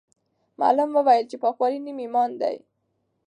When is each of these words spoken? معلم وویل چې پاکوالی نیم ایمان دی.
معلم 0.59 0.89
وویل 0.95 1.25
چې 1.31 1.35
پاکوالی 1.43 1.79
نیم 1.85 1.97
ایمان 2.03 2.29
دی. 2.41 2.57